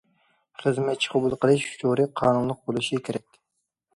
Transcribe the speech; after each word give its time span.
خىزمەتچى 0.61 1.09
قوبۇل 1.15 1.35
قىلىش 1.43 1.65
ئۇچۇرى 1.67 2.07
قانۇنلۇق 2.21 2.63
بولۇشى 2.71 3.01
كېرەك. 3.11 3.29